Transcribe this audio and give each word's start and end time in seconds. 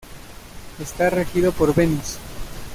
Está 0.79 1.11
regido 1.11 1.51
por 1.51 1.75
Venus. 1.75 2.17